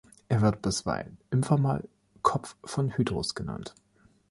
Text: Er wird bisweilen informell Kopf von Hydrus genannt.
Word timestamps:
Er 0.29 0.41
wird 0.41 0.63
bisweilen 0.63 1.19
informell 1.29 1.87
Kopf 2.23 2.55
von 2.63 2.97
Hydrus 2.97 3.35
genannt. 3.35 3.75